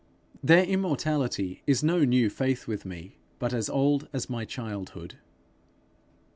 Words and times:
Their 0.41 0.63
immortality 0.63 1.61
is 1.67 1.83
no 1.83 2.03
new 2.05 2.31
faith 2.31 2.65
with 2.65 2.85
me, 2.87 3.19
but 3.37 3.53
as 3.53 3.69
old 3.69 4.09
as 4.11 4.31
my 4.31 4.45
childhood. 4.45 5.19